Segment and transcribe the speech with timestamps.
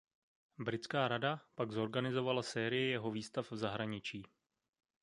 [0.59, 4.23] Britská rada pak zorganizovala sérii jeho výstav v zahraničí.